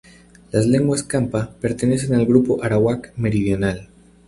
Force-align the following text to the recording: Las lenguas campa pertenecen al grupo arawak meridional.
Las 0.51 0.65
lenguas 0.65 1.03
campa 1.03 1.51
pertenecen 1.61 2.15
al 2.15 2.25
grupo 2.25 2.63
arawak 2.63 3.13
meridional. 3.17 3.87